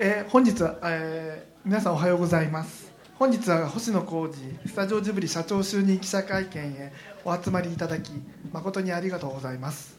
[0.00, 2.90] えー本日は、えー皆さんおはようございます。
[3.18, 6.92] 本日は星野浩二スタジオジブリ社長就任記者会見へ
[7.24, 8.12] お集まりいただき
[8.52, 9.98] 誠にありがとうございます、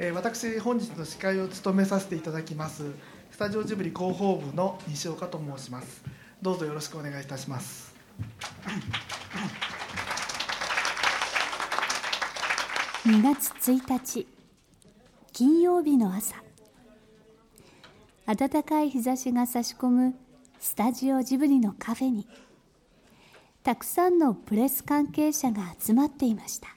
[0.00, 2.82] えー私本日の司会を務めさせていただきます
[3.30, 6.02] スタジオジブリ広報部の西岡と申します。
[6.42, 7.94] どうぞよろしくお願いいたします。
[13.06, 14.26] 2月1日
[15.32, 16.49] 金曜日の朝。
[18.32, 20.14] 暖かい日差しが差し込む
[20.60, 22.28] スタジオジブリのカフェに
[23.64, 26.68] たくさんのプレス関係者が集まっていました。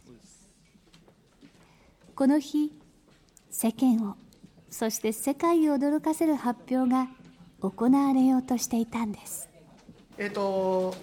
[2.16, 2.72] この日
[3.52, 4.16] 世間を
[4.72, 7.08] そして世界を驚かせる発表が
[7.62, 9.48] 行われようとしていたんです。
[10.18, 10.96] えー、と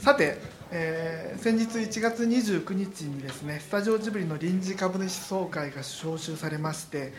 [0.00, 0.38] さて、
[0.70, 7.12] えー先日1月29日にですねスタジオジブリの臨時株主総会が招集されまして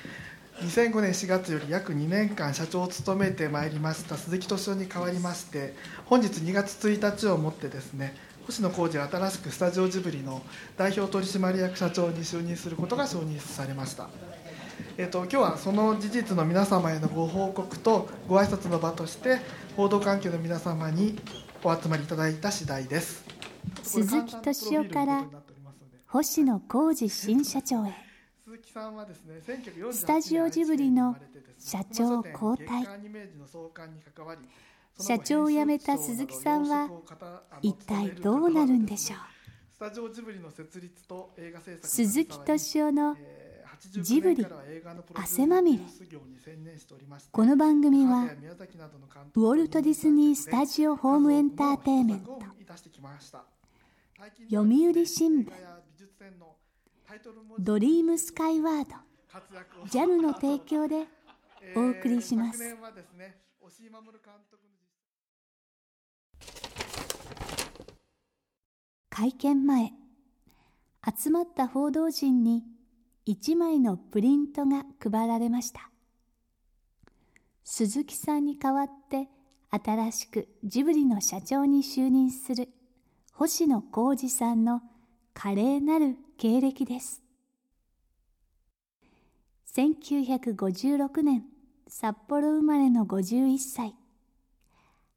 [0.62, 4.18] 2005年4月より約2年間社長を務めてまいりました。
[4.18, 5.74] 鈴木敏夫に代わりまして
[6.06, 8.14] 本日2月1日をもってですね
[8.46, 10.42] 星野浩二が新しくスタジオジブリの
[10.76, 14.10] 代表取締役社長に就任することが承認されました。
[14.98, 19.40] えー、と今日はその事実の皆様へのご報告とご挨拶の場として
[19.78, 21.18] 報道関係の皆様に
[21.64, 23.24] お集まりいただいた次第です。
[23.84, 25.26] 鈴木敏夫から
[26.08, 28.09] 星野浩二新社長へ。
[28.50, 31.16] 鈴木さんはですね1948スタジオジブリの
[31.60, 32.84] 社長交代。
[35.00, 36.90] 社長を辞めた鈴木さんは
[37.62, 39.20] 一体どうなるんでしょう？
[39.72, 45.84] スタジオジブリの設立と映画制作鈴木敏夫のえージブリ89年から映画のプロデュース汗まみれ。
[47.32, 48.24] この番組は
[49.36, 52.42] ウォルト・ディズニー・スタジオ・ホーム・エンターテインメント。
[54.50, 55.52] 読売新聞
[57.60, 58.92] ドリームスカイワード。
[59.88, 61.08] JAL の提供で
[61.76, 62.78] お送りします。
[69.10, 69.92] 会見前
[71.18, 72.64] 集まった報道陣に
[73.26, 75.90] 一枚のプリントが配られました。
[77.64, 79.30] 鈴木さんに代わって
[79.72, 82.70] 新しくジブリの社長に就任する
[83.34, 84.82] 星野浩二さんの
[85.42, 87.24] 華麗なる経歴です。
[89.74, 91.46] 1956年
[91.88, 93.96] 札幌生まれの51歳。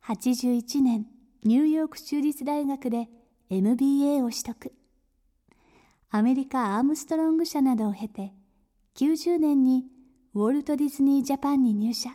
[0.05, 1.06] 81年
[1.43, 3.09] ニューヨーク州立大学で
[3.50, 4.72] MBA を取得。
[6.11, 8.32] アメリカアームストロング社などを経て
[8.94, 9.87] 90年に
[10.34, 12.11] ウォルト・ディズニー・ジャパンに入社。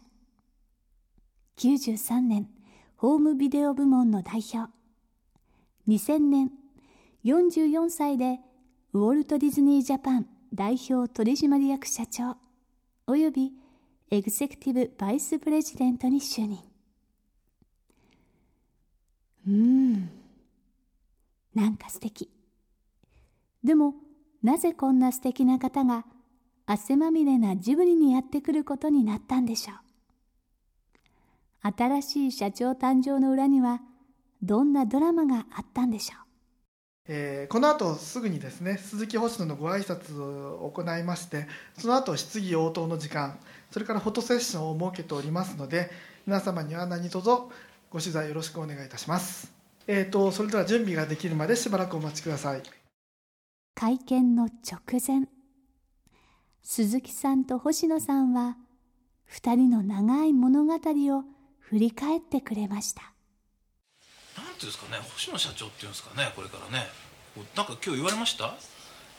[1.58, 2.48] 93年
[2.96, 4.72] ホームビデオ部門の代表。
[5.90, 6.52] 2000年
[7.26, 8.40] 44歳で
[8.94, 12.38] ウォルト・ディズニー・ジャパン代表取締役社長
[13.06, 13.52] および
[14.10, 16.60] エグゼクティブ・バイス・プレジデントに就任。
[19.48, 20.10] うん。
[21.54, 22.30] なんか素敵。
[23.64, 23.96] でも
[24.44, 26.06] なぜこんな素敵な方が
[26.66, 29.78] 汗まみれなジブリにやってくることになったんでしょう。
[31.76, 33.82] 新しい社長誕生の裏には
[34.42, 36.27] どんなドラマがあったんでしょう。
[37.08, 41.48] えーこの後すぐにですね鈴木星野のご挨拶を行いまして
[41.78, 43.38] その後質疑応答の時間
[43.72, 45.90] それからフォトセッションを設けておりますので
[46.26, 49.54] 皆様には何卒ご取材よろしくお願いいたします、
[49.88, 52.62] えー、とそれでは準備ができるまでしばらくお待ちください。
[53.78, 55.28] 会見の直前
[56.64, 58.58] 鈴木さんと星野さんは
[59.24, 61.24] 二人の長い物語を
[61.60, 63.14] 振り返ってくれました。
[64.58, 66.88] ていうんですかね星野社長っていうんですかねこれからね。
[67.56, 68.56] なんか今日言われました？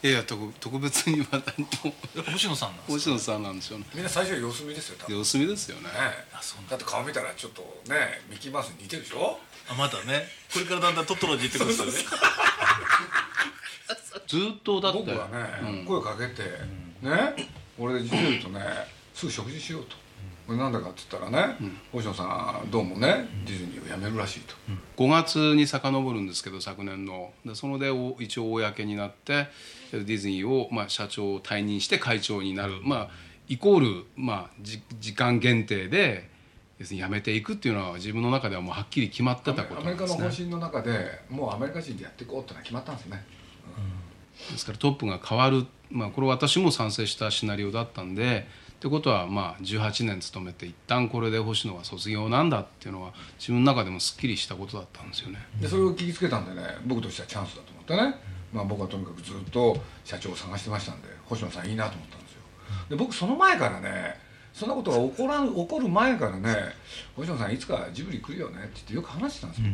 [0.00, 1.94] いやいや特特別には何も。
[2.15, 2.93] やっぱ星野さんなんですか？
[2.93, 3.87] 星野さんなんでしょうね。
[3.94, 5.12] みんな最初は様子見ですよ多分。
[5.15, 5.88] ね様子見ですよね。
[6.32, 6.77] あそうなんだ。
[6.77, 9.38] って顔見たらちょっとねミッキーマウスに似てるでしょ？
[9.71, 10.25] あまだね。
[10.53, 11.93] これからだんだんトトロに行ってくるんですよね。
[14.27, 14.98] ずっとだって。
[14.98, 15.84] 僕はね、うん。
[15.84, 16.43] 声かけて、
[17.00, 17.48] ね
[17.78, 18.60] 俺でジュエルとね
[19.15, 19.97] すぐ食事しようと、
[20.48, 21.56] これなんだかって言ったらね、
[21.92, 24.54] 星野さんどうもねディズニーを辞めるらしいと、
[24.97, 27.33] 5月に遡るんですけど昨年の。
[27.45, 29.48] でそのでお一応公になって
[29.92, 33.09] ディズニーを、まあ、社長を退任して会長になる、まあ、
[33.48, 36.30] イコール、まあ、じ時間限定で
[36.78, 43.22] 要するに辞めていくっていうのは自分の中ではもうはっきり決まってたことアメリカのなんですね方針の中でもうアメリカ人でやっていこうってのは決まったんですね。
[44.50, 48.47] ですからトップが変わる、まあ、これ私も賛成したシナリオだったんで
[48.78, 55.39] ってことはまあ18年勤めて一旦これで星野は卒業なんだっていうのは自分の中でもすっきりしたことだったんですよね。
[55.60, 58.15] でそれを聞きつけたんでね僕としてはチャンスだと思ってね、
[58.53, 62.39] まあ、僕はとにかくずっと社長を探してましたんで星野さんいいなと思ったんですよ。
[62.91, 64.16] で僕その前からね
[64.54, 66.54] そんなことが起こらん起こる前からね
[67.16, 69.69] 「星野さんいつかジブリ来るよね」って言ってよく話してたんですよ、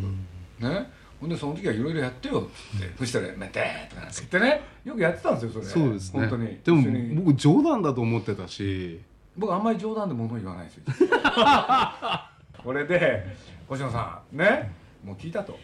[0.60, 0.90] 僕ね
[1.24, 4.60] ほんでその時はいろいろやってよって、そしたら「めて」とかなんってね。
[4.84, 5.64] よくやってたんですよそれ。
[5.64, 6.20] そうですね。
[6.20, 6.60] 本当に。
[6.62, 9.00] でも僕冗談だと思ってたし。
[9.34, 10.82] 僕あんまり冗談で物言わないですよ。
[12.62, 13.24] これで
[13.66, 14.70] 星野さんね。
[15.02, 15.58] もう聞いたと、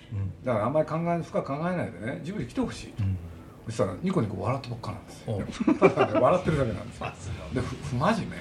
[0.45, 2.21] だからあんまり考え深く考えないでね。
[2.23, 3.03] ジブリ来てほしいと、
[3.67, 5.75] そしたらニコニコ笑ってばっかなんですよ。
[5.79, 7.07] ただね笑ってるだけなんですよ。
[7.55, 8.37] でふ不真面目？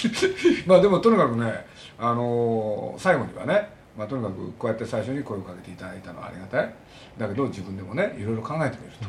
[0.66, 1.66] まあでもとにかくね、
[1.98, 6.74] あのー最後にはね、まあ、とにかくこうやって最初に声をかけていただいたのはありがたい。
[7.18, 9.04] だけど自分でもねいろいろ考えてみると、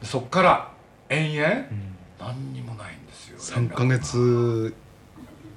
[0.00, 0.72] でそっから
[1.08, 1.64] 延々、
[2.18, 3.38] 何にもないんですよ。
[3.38, 4.74] 3ヶ月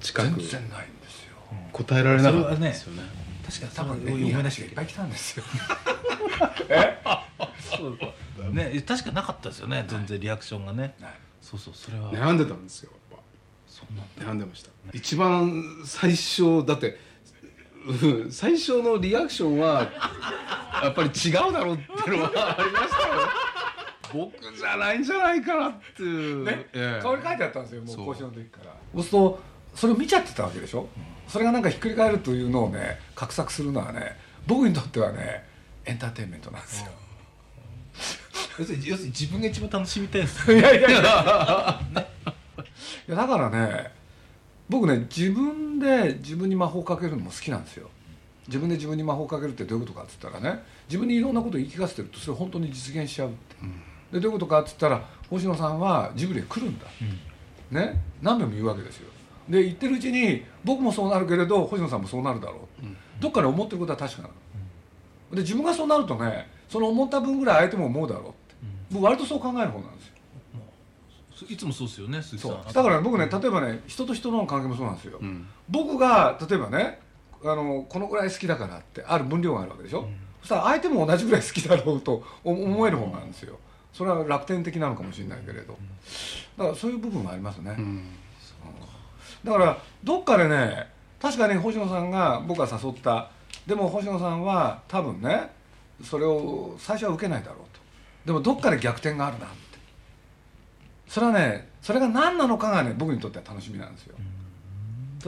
[0.00, 1.34] 近全く然ないんですよ。
[1.72, 2.56] 答えられなかった。
[2.56, 3.02] んですよね。
[3.46, 5.44] 確かに多分ねいい思い出して話がいっぱい来たんですよ。
[7.76, 7.98] そう。
[8.54, 9.84] ね確かなかったですよね。
[9.88, 10.94] 全然リアクションがね。
[11.42, 12.12] そうそうそれは。
[12.12, 13.24] 悩んでたんですよやっぱ。
[13.66, 13.94] そう
[14.24, 14.70] なん悩んでました。
[14.92, 16.96] 一番最初だって
[17.86, 19.88] うん最初のリアクションは
[20.82, 23.14] やっぱり違うだろうっていうのはありましたよ。
[24.12, 27.02] 僕じゃないんじゃないかなっていう、ね、ええ。
[27.02, 28.72] 顔に書いてあったんですよもう講師の時から。
[28.94, 29.40] そうすると
[29.74, 30.88] それを見ちゃってたわけでしょ、
[31.28, 35.44] それがなんかひっくり返るというのをね画策するのはね僕にとってはね
[35.84, 36.90] エンターテインメントなんですよ、
[38.58, 41.80] 要するに要するに自分が一番楽しみたいですいやいやいや。
[43.08, 43.99] いやだからね
[44.70, 47.88] 僕ね自分で自分に魔法をかけるのも好きなんですよ。
[48.46, 53.56] 自分で自分に魔法をかけるってどういうことかっつったらね自分にいろんなことを言い聞かせてるとそれ本当に実現しちゃうって、
[54.12, 56.86] でどういうことかっつったら星野さんはジブリへ来るんだ、
[57.70, 58.00] ね？
[58.22, 59.10] 何遍も言うわけですよ。
[59.48, 62.86] で言ってるうちに僕もそうなるけれど星野さんもそうなるだろう、
[63.20, 64.34] どっかで思ってることは確かなの、
[65.34, 68.36] で自分がそうなるとねその思った分ぐらい相手も思うだろうって、
[68.92, 70.14] 僕割とそう考える方なんですよ
[71.48, 72.60] いつもそうですよね鈴木そさん。
[72.70, 72.72] う。
[72.72, 75.46] だから僕ね例えばね人と人との関係もそうなんですよ、うん。
[75.68, 77.00] 僕が例えばね
[77.42, 80.08] あのこのぐらい好きだからってある分量があるわけでしょ、
[80.40, 83.58] そしたら相手も同じぐらい好きだろうと思思える方なんですよ。
[83.92, 85.76] それは楽天的なのかもしれないけれど。
[86.58, 88.04] だからそういう部分はありますね、うん。
[89.42, 90.86] だからどっかでね
[91.20, 93.30] 確かに星野さんが僕は誘った。
[93.66, 95.50] でも星野さんは多分ね
[96.02, 97.80] それを最初は受けないだろうと。
[98.26, 99.46] でもどっかで逆転があるな。
[99.46, 99.69] って
[101.10, 104.14] それはねそれが何なのかがね僕にとっては楽しみなんですよ。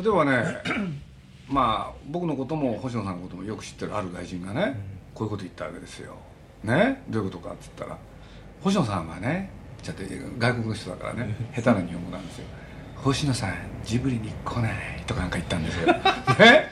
[0.01, 0.63] 例えばね
[1.51, 4.79] まあ僕のことも星野さんのこともよく知ってるある外人がね
[5.13, 6.15] こういうこと言ったわけですよ。
[6.63, 7.03] ね？
[7.11, 7.99] どういうことかっつったら
[8.63, 9.51] 星野さんはね
[9.83, 10.05] ちょっと
[10.39, 12.45] 外国の人だからね 下手な日本語なんですよ。
[12.99, 14.73] 星野さんジブリに来ない
[15.05, 15.87] とかなんか言ったんですよ。
[16.39, 16.71] ね？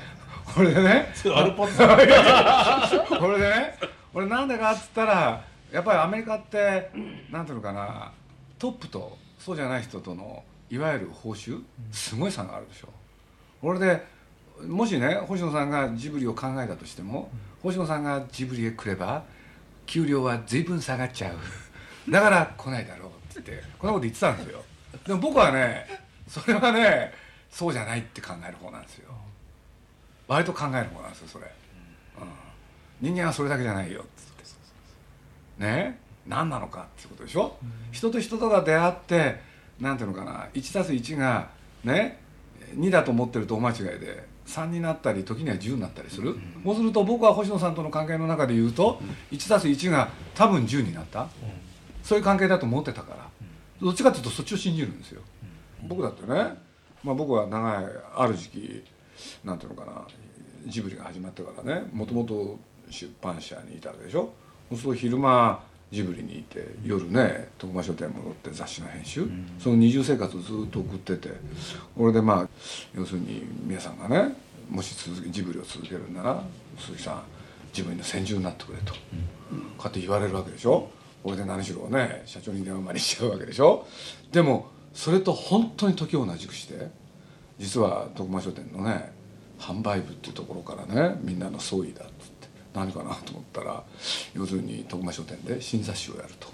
[0.54, 1.12] これでね。
[1.34, 1.78] アルパツ
[3.18, 3.74] これでね。
[4.14, 5.42] 俺なんでかっつったら
[5.72, 6.92] やっぱりアメリカって
[7.32, 8.12] なんていうのかな
[8.60, 11.60] トップとそうじゃない人とのいわゆる報酬
[11.90, 12.88] すごい差があるでしょ。
[13.60, 14.06] これで
[14.66, 17.30] もしね星野さんがジブリを考えたとしても
[17.62, 19.24] 星野さんがジブリへ来れば
[19.86, 22.10] 給料は随分下がっちゃう。
[22.10, 23.08] だから来ないだろう
[23.38, 24.62] って言ってこんなこと言ってたんですよ。
[25.06, 25.86] でも僕はね
[26.28, 27.12] それはね
[27.50, 29.10] そうじゃないって考える方なんですよ。
[30.28, 31.46] 割と考える方なんですよそれ、
[32.20, 34.56] うん、人間はそれだけじゃないよっつっ
[35.56, 35.64] て。
[35.64, 35.98] ね？
[36.26, 37.56] 何なのかってことでしょ、
[37.93, 39.40] 人と人とが出会って
[39.81, 41.50] なんていうのかな 1+1 が
[41.84, 42.20] ね
[42.75, 51.28] 2だと思ってると大間違いで3になったり時には10になったりする、そうすると僕は星野さんとの関係の中で言うと 1+1 が多分10になった、
[52.02, 53.30] そういう関係だと思ってたから。
[53.80, 55.23] どっちかっていうとそっちを信じるんですよ、
[55.88, 56.35] 僕だってね、
[57.02, 58.85] まあ、僕は長いある時期
[59.42, 60.02] なんていうのかな
[60.66, 62.59] ジブリが始まってからねもともと
[62.90, 64.35] 出版社にいたでしょ？
[64.68, 69.26] そうすると昼間ジブリにいて夜ね徳間書店戻って雑誌の編集、
[69.59, 71.30] その二重生活をずっと送ってて
[71.97, 72.49] これでまあ
[72.94, 74.37] 要するに皆さんがね
[74.70, 76.42] もし続けジブリを続けるなら
[76.78, 77.23] 鈴木さん
[77.73, 78.99] ジブリの先住になってくれと、こ
[79.50, 80.88] うやって言われるわけでしょ？
[81.23, 83.87] これで何しろね社長に電話までしちゃうわけでしょ？
[84.32, 86.88] でもそれと本当に時を同じくして
[87.59, 89.12] 実は徳間書店のね
[89.59, 92.19] 販売部っていうところからねみんなの総意だって
[92.74, 93.82] 何かなと思ったら
[94.34, 96.48] 要するに徳間書店で新雑誌をやると。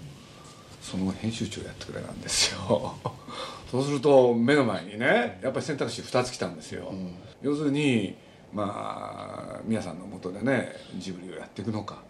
[0.81, 2.95] その編集長やってくれなんですよ。
[3.69, 6.93] そうすると目の前にねやっぱり選択肢2つ来たんですよ、
[7.41, 8.15] 要するに
[8.53, 12.01] まあ皆さんのもとでねジブリをやっていくのか。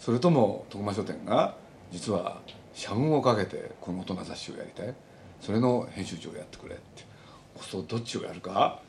[0.00, 1.54] それとも徳間書店が
[1.90, 2.40] 実は
[2.72, 4.94] 社運をかけてこの大人雑誌をやりたい。
[5.42, 7.04] それの編集長をやってくれって。
[7.60, 8.80] そうどっちをやるか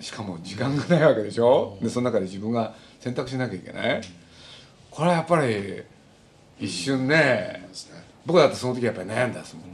[0.00, 1.78] しかも時間がないわけでしょ？
[1.80, 4.00] でその中で自分が選択しなきゃいけない？
[4.90, 5.82] これはやっぱり
[6.58, 7.68] 一瞬ね
[8.26, 9.64] 僕だってその時やっぱり悩んだですもん。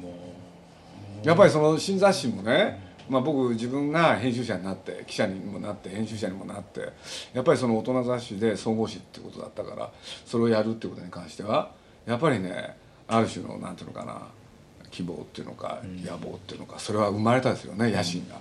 [1.25, 6.92] やっぱりその新雑誌もねまあ、僕自分が編集者になって記者にもなって編集者にもなって
[7.32, 9.90] やっぱりその大人雑誌で総合誌ってことだったから
[10.26, 11.70] それをやるってことに関しては
[12.04, 14.26] やっぱりねある種のなんていうのかな
[14.90, 18.37] 希望っていうのか野望っていうのかそれは生まれたですよね野心が。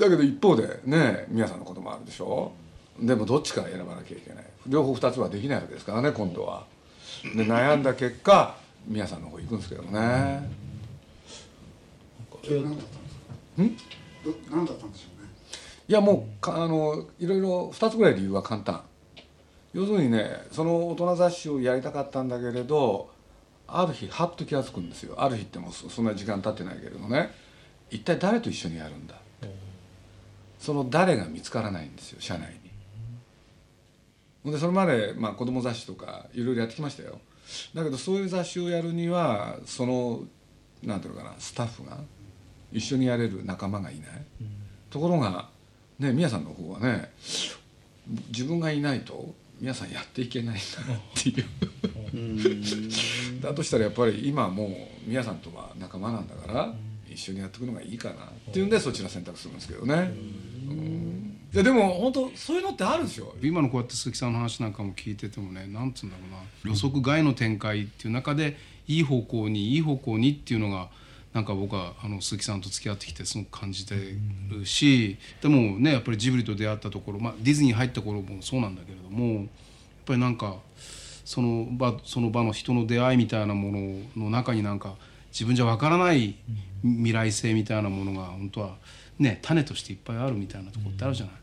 [0.00, 2.52] だけど一方でね皆さんのこともあるでしょ？
[2.98, 4.44] でもどっちか選ばなきゃいけない？
[4.66, 6.66] 両方2つはできないわけですからね今度は。
[7.36, 10.50] で悩んだ結果宮さんの方行くんですけどね。
[12.42, 14.54] それは何だったんですか？
[14.56, 15.28] 何だったんでしょうね。
[15.88, 18.82] いやもうかあのいろいろ2つぐらい理由は簡単。
[19.72, 23.08] 要するにねその大人雑誌をやりたかったんだけれど
[23.68, 25.14] ある日ハッと気が付くんですよ。
[25.18, 27.30] ある日ってもうそそんな時間経ってないけれどね。
[27.90, 29.19] 一体誰と一緒にやるんだ？
[30.60, 32.52] その誰が見つからないんですよ社内
[34.44, 34.52] に。
[34.52, 37.18] でそれまで、まあ、子供雑誌とかいろいろやってきましたよ。
[37.74, 40.20] だけどそういう雑誌をやるにはその
[40.82, 41.98] なんていうのかなスタッフが
[42.72, 44.10] 一緒にやれる仲間がいない、
[44.88, 45.48] ところが
[45.98, 47.10] ね宮さんの方はね
[48.28, 50.62] 自分がいないと皆さんやっていけないんだ
[50.94, 51.44] っていう。
[53.42, 54.70] だとしたらやっぱり今もう
[55.06, 56.74] 皆さんとは仲間なんだから
[57.08, 59.94] 一緒にやっていくのがいいかなっていうんでそちら選択するんですけどね。
[59.94, 63.34] うんいやでも本当そういうのってあるでしょ？
[63.42, 66.72] 今のこうやって鈴木さんの話なんかも聞いててもねなんつうんだろうな。
[66.72, 70.88] 予測外の展開っていう中でいい方向にいい方向にっていうのが
[71.32, 73.94] なんか僕はあの鈴木さんと付き合ってきてすごく感じて
[74.48, 79.46] るしでもねやっぱりジブリと出会ったところ、まあ、ディズニー入った頃もそうなんだけれどもやっ
[80.06, 80.56] ぱりなんか
[81.24, 84.94] その場その場の人の出会いみたいなものの中になんか
[85.30, 86.34] 自分じゃわからない
[86.82, 88.76] 未来性みたいなものが本当は
[89.20, 91.34] ね種としていっぱいあるみたいなところってあるじゃない。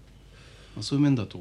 [0.76, 1.40] まあ、そういう面だと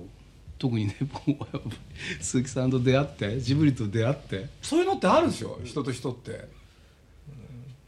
[0.59, 1.76] 特にね 僕はやっぱり
[2.21, 4.49] 鈴木さんと出会ってジブリと出会って。
[4.62, 6.33] そういうのってあるでしょ人と人って。
[6.33, 6.49] だか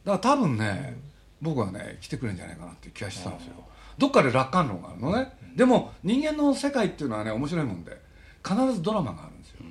[0.05, 0.97] ら多分ね
[1.40, 3.55] 僕はね来てくれるんじゃないかなっていう気がしてたんですよ。
[3.99, 5.33] どっかで楽観論があるのね。
[5.55, 8.00] でも人間の世界っていうのはね面白いもんで
[8.47, 9.67] 必ずドラマがあるんですよ、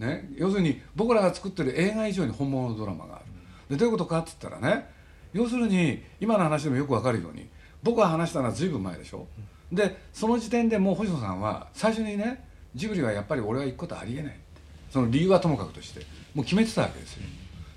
[0.00, 3.24] ね、要するに僕らが作ってる映画以上に本物のドラマがある。
[3.70, 4.86] でどういうことかって言ったらね
[5.32, 7.48] 要するに今の話でもよく分かるように
[7.82, 9.26] 僕が話したのは随分前でしょ？
[9.72, 14.42] でその時点でもう星野さんは最初にねジブリはやっぱり俺は行くことはありえないって。
[14.90, 16.00] その理由はともかくとして
[16.34, 17.22] もう決めてたわけですよ。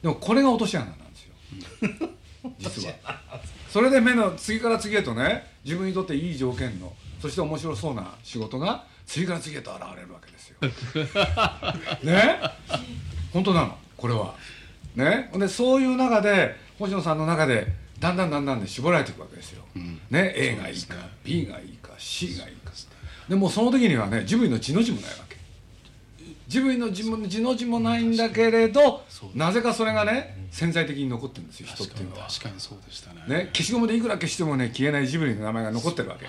[0.02, 1.34] でもこれが落とし穴なんですよ。
[2.60, 2.94] 実は。
[3.70, 10.58] それで目の次から次へとね自分にとっていい条件のそして面白そうな仕事が次から次へと現れるわけですよ。
[12.04, 12.40] ね？
[13.34, 14.36] 本当なのこれは。
[14.96, 15.30] ね？
[15.34, 17.68] でそういう中で星野さんの中で
[18.00, 19.64] だんだんだんだんで絞られていくわけですよ、
[20.10, 22.72] ね A がいいか、B がいいか C がいいか。
[23.30, 25.36] でもうその時にはねジブリの字の字もないわけ。
[26.48, 32.28] ジブリの字も字の字もないんだけれどなぜかそれがね潜在的に残ってるんですよ人っていうのは。
[32.28, 33.24] 確かにそうでしたね。
[33.28, 36.28] ね消しゴムでいくら消してもね消えないジブリの名前が残ってるわけ。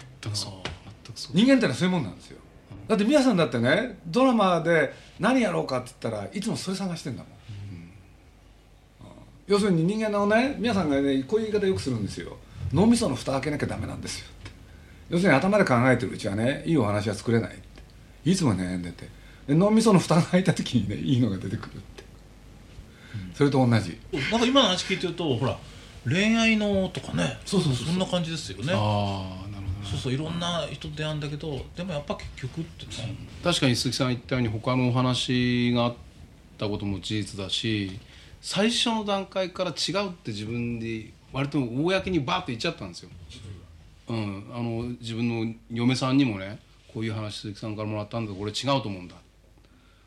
[1.35, 2.39] 人間ってのはそういうもんなんですよ。
[2.89, 7.36] だって皆さんだってねドラマで何やろうかって言ったらいつもそれ探してんだもん、うん
[9.47, 12.37] 要するに人間のね皆さんがねこういう言い方よくするんですよ。
[12.73, 14.51] 脳みその蓋開けなきゃダメなんですよって。
[15.11, 18.31] 要するに頭で考えてるうちはねいいお話は作れないって。
[18.31, 19.09] いつも悩んでて。
[19.47, 22.05] で脳みその蓋が開いた時にねいいのが出てくるって、
[23.35, 23.99] それと同じ。
[24.13, 25.57] なんか今の話聞いてるとほら
[26.05, 28.73] 恋愛のとかねそうそうそうそんな感じですよね。
[28.75, 33.17] ああなるほどそうそういろんな人と出会うんだけどでもやっぱ結局ってね。
[33.45, 35.95] 確かに鈴木さんが言ったように他のお話があっ
[36.59, 38.01] たことも事実だし
[38.47, 43.11] 最初の段階から違うって自分で割と公にバーって言っちゃったんですよ。
[44.09, 46.61] うん、あの自分の嫁さんにもね
[46.95, 49.17] こういう話鈴木さんからもらったんだけど俺違うと思うんだ。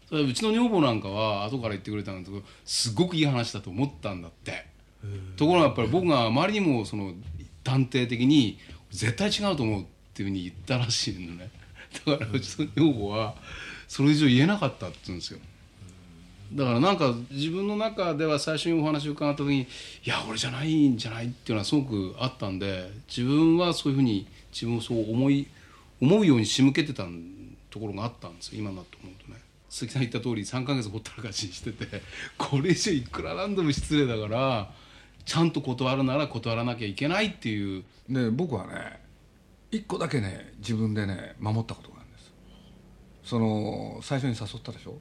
[0.08, 4.65] それうちの女房なんかは後から言ってくれたんだけどすごくいい話だと思ったんだって。
[5.36, 7.12] ところがやっぱり僕が周りにもその
[7.65, 8.58] 断定的に
[8.89, 11.50] 絶対違うと思うっていうふうに言ったらしいのね。
[12.05, 13.36] だからうちの女房は
[13.89, 15.39] それ以上言えなかったって言うんですよ。
[16.53, 19.68] だからなんか自分の中では最初にお話を伺った時にい
[20.06, 25.48] や俺じゃないんじゃないっていうのはすごくあったんで自分はそういうふうに自分をそう思い
[26.01, 27.03] 思うように仕向けてた
[27.70, 29.39] ところがあったんですよ今になって思うとね。
[29.70, 31.86] 鈴木さん言った通り3ヶ月ほったらかしにしてて
[32.39, 34.74] これ以上いくらなんでも失礼だから
[35.25, 37.84] ちゃんと断るなら断らなきゃいけないっていう。
[38.10, 39.00] で僕はね
[39.72, 42.32] 一個だけね自分でね守ったことがあるんです。
[43.24, 44.98] その最初に誘ったでしょ？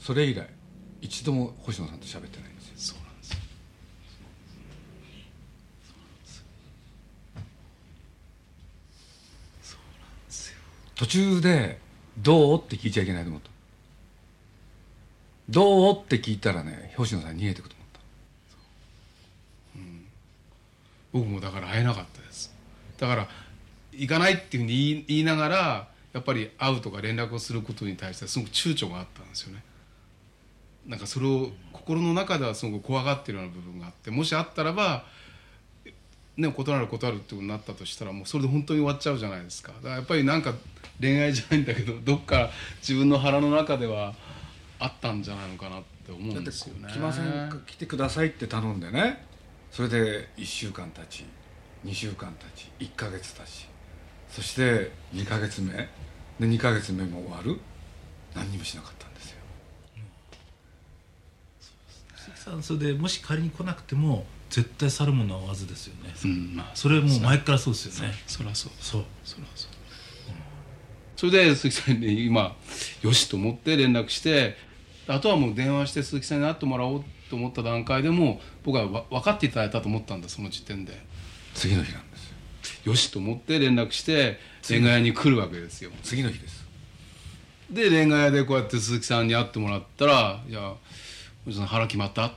[0.00, 0.48] それ以来
[1.00, 2.72] 一度も星野さんと喋ってないんですよ。
[2.76, 3.38] そうなんですよ。
[10.96, 11.78] 途中で
[12.18, 13.50] 「どう?」って聞いちゃいけないと思った
[15.48, 18.00] 「どう?」って聞いたらね星野さん逃げてくと思った。
[21.12, 22.54] 僕もだから会えなかったです。
[22.98, 23.28] だから
[23.92, 29.62] 行かないっていうふうに言い言いながらやっぱり会うとか連絡をすることに対してすごく躊躇があったんですよね
[30.86, 35.04] なんかそれを心の中ではすごく怖がってるような部分があってもしあったらば
[36.36, 39.72] ね断る断るってことになったとしたらもうそれで本当に終わっちゃうじゃないですか。
[39.72, 40.54] だからやっぱりなんか
[41.00, 44.14] 恋愛じゃないんだけど どっか自分の腹の中では
[44.78, 46.92] あったんじゃないのかなって思うんですよね。
[46.92, 47.56] 来ませんか？
[47.66, 49.26] 来てくださいって頼んでね。
[49.70, 51.24] それで1週間経ち
[51.84, 53.66] 2週間経ち1ヶ月経ち
[54.28, 55.72] そして2ヶ月目。
[55.72, 55.88] で
[56.40, 57.60] 2ヶ月目も終わる。
[58.34, 59.36] 何にもしなかったんですよ
[62.16, 66.56] 鈴木さんそれでもし仮に来なくても絶対去るものは追わずですよね、うん。
[66.56, 68.14] まあそれはもう前からそうですよね。
[68.26, 68.72] そりゃそう。
[68.80, 69.04] そう。
[69.24, 69.70] そりゃそう。
[71.16, 72.56] それで鈴木さんに今
[73.02, 74.56] よしと思って連絡して
[75.06, 80.98] あとはもう電話して鈴木さんに会ってもらおうと思った段階でも僕はわ分かっていただいたと思ったんだその時点で。
[81.54, 82.30] 次の日なんです。
[82.84, 85.90] よよしと思って連絡して恋愛屋に来るわけですよ。
[86.02, 86.66] 次の日です。
[87.70, 90.74] で恋愛屋でこうやって鈴木さんに会ってもらったら「いや
[91.46, 92.36] おじさん腹決まった?」って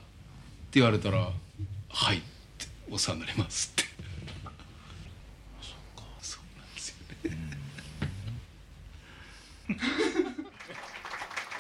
[0.74, 1.20] 言われたら
[1.90, 3.84] 「はい」って「お世話になります」って。
[5.62, 6.04] そうか。
[6.22, 6.96] そうなんですよ
[7.30, 7.38] ね。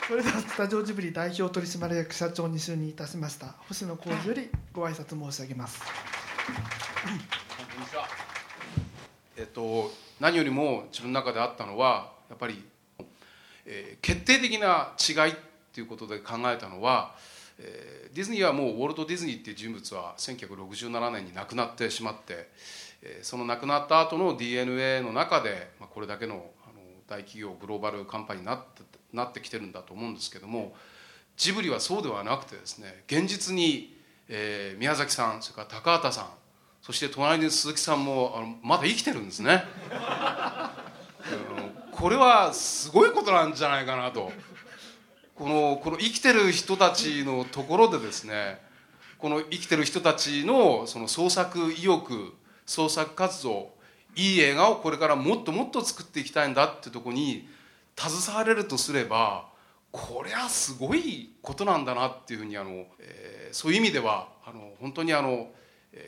[0.07, 3.55] それではスタジオジブリ代表取締役社長に就任いたしました。
[3.67, 5.81] 星野浩二よりご挨拶申し上げます。
[9.35, 12.63] えっと、何よりも自分の中であったのはやっぱり、
[13.65, 15.33] えー決定的な違い
[15.74, 17.15] っていうことで考えたのは、
[17.58, 22.48] えーディズニーはもうウォルト・ディズニーっていう人物は1967年に亡くなってしまって、
[23.01, 30.75] えーその亡くなった後の DNA の中で、まあ、これだけのあの大企業グローバルカンパニーになってなってきてるんだと思うんですけども
[31.38, 33.98] ジブリはそうではなくてですね現実に、
[34.30, 36.27] えー宮崎さんそれから高畑さん
[36.84, 39.63] そして隣に鈴木さんもあのまだ生きてるんですね。
[41.92, 44.34] これはすごいことなんじゃないかなと。
[45.35, 48.61] このこの生きてる人たちのところでですね
[49.17, 52.33] この生きてる人たちのその創作意欲
[52.65, 53.74] 創作活動
[54.15, 57.48] いい映画をこれからもっともっと作っていきたいんだってとこに
[57.98, 59.48] 携われるとすれば
[59.91, 65.48] これはすごいことなんだなっていうふうにあの、えーそういう意味ではあの本当にあの、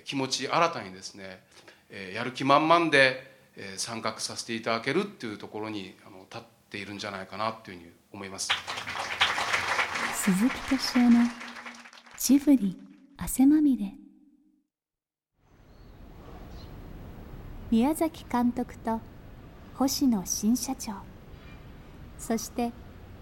[0.03, 1.43] 気持ち新たにですね、
[1.91, 3.21] えーやる気満々で、
[3.55, 8.49] えー参画させていただけるっていうところにあの立っているんじゃないかなっていうふうに思います。
[10.25, 11.19] 鈴木敏夫の
[12.17, 12.75] ジブリ
[13.15, 13.93] 汗まみれ。
[17.69, 19.01] 宮崎監督と
[19.75, 20.93] 星野新社長。
[22.17, 22.71] そして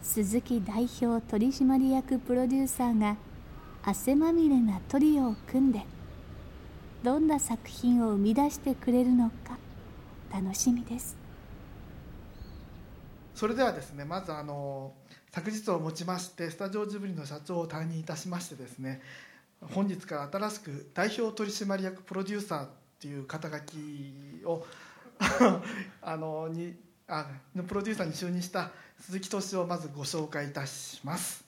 [0.01, 3.17] 鈴木代表取締役プロデューサーが
[3.83, 5.85] 汗まみれなトリオを組んで
[7.03, 9.57] どんな作品を生み出してくれるのか
[10.31, 11.17] 楽しみです。
[13.35, 14.93] それではですねまずあの
[15.35, 19.01] 昨日をもちましてスタジオジブリの社長を退任いたしましてですね
[19.73, 22.69] 本日から新しく代表取締役プロデューサーっ
[22.99, 24.63] ていう肩書きを
[26.03, 26.75] あのに
[27.07, 28.69] あのプロデューサーに就任した
[28.99, 31.43] 鈴木敏夫をまずご紹介いたします。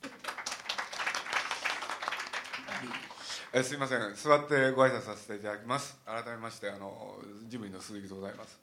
[3.57, 3.99] えすいません。
[4.15, 5.97] 座ってご挨拶させていただきます。
[6.05, 7.15] 改めましてあの
[7.47, 8.59] ジブリの鈴木でございます。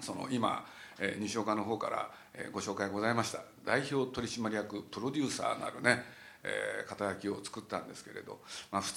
[0.00, 0.66] その今、
[0.98, 3.38] えー西岡の方から、えーご紹介ございました。
[3.64, 6.02] 代表取締役プロデューサーなるね、
[6.42, 8.38] えー肩書きを作ったんですけれど、
[8.70, 8.92] まあ、普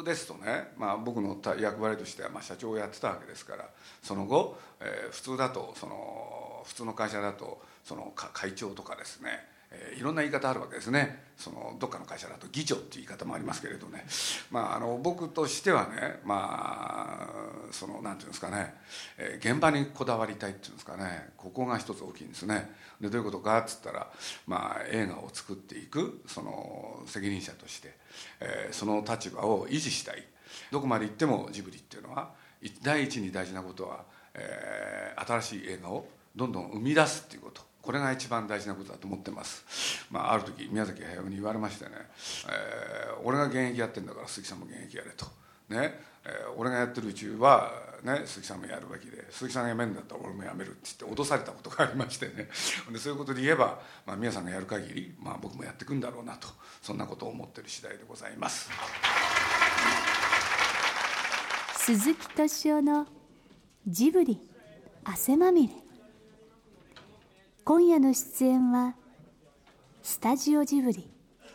[0.00, 3.68] 通ですとね、まあ、僕の役割としてはまあ社長をやってたわけですから
[4.02, 11.24] その後、えー普通だとその普通の会社だとその会長とかですねえーいろんな言い方あるわけですね。
[11.36, 14.06] そのどっかの会社だと議長っていう言い方もありますけれどね、
[14.50, 18.74] まあ、あの僕としてはねまあそのなんていうんですかね、
[19.18, 21.30] えー現場にこだわりたいっていうんですかね。
[21.36, 22.72] ここが一つ大きいんですね。
[23.00, 24.10] でどういうことかっつったら、
[24.46, 27.94] まあ、映画を作っていくその責任者として、
[28.40, 30.24] えーその立場を維持したい。
[30.70, 32.30] どこまで行ってもジブリっていうのは
[32.82, 34.04] 第一に大事なことは、
[34.34, 37.69] えー新しい映画をどんどん生み出すっていうこと。
[37.82, 39.64] これが一番大事なことだと思ってます、
[40.10, 41.92] まあ、ある時宮崎駿に言われましてね、
[42.48, 45.26] えー俺が現役やってんだから鈴木さんも現役やれと。
[45.68, 47.70] ね、えー俺がやってるうちは、
[48.02, 52.48] ね、鈴木さんもやるべきで鈴木さんが辞めるんだったら俺も辞めるって言って脅されたことがありましてね。
[52.90, 56.48] でそういうことで言えば、まあ、宮さんがやる限り、まあ、僕もやっていくんだろうなと。
[56.80, 58.70] そんなことを思ってる次第でございます。
[61.76, 63.06] 鈴木敏夫の
[63.86, 64.40] ジブリ
[65.04, 65.89] 汗まみれ。
[67.72, 68.96] 今夜の出演は
[70.02, 71.08] スタジオジブリ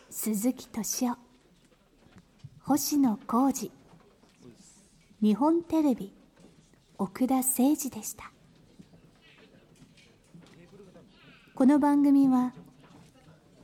[0.08, 1.18] 鈴木敏夫。
[2.60, 3.70] 星野浩二
[5.20, 6.14] 日本テレビ
[6.96, 8.32] 奥田誠二でした。
[11.54, 12.54] この番組は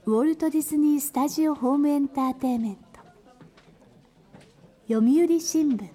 [0.05, 3.01] ウォルト・ディズニー・スタジオ・ホーム・エンターテイメント。
[4.89, 5.89] 読売新聞。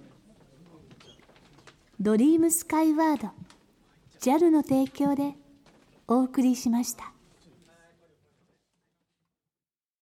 [1.99, 3.29] ドリームスカイワード。
[4.21, 5.35] JAL の提供で
[6.09, 7.16] お送りしました。